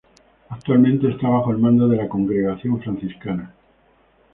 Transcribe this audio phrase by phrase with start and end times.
[0.49, 3.53] Actualmente está bajo el mando de la congregación Franciscana.